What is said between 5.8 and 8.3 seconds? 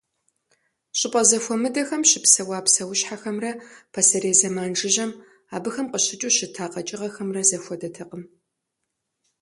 къыщыкӏыу щыта къэкӏыгъэхэмрэ зэхуэдэтэкъым.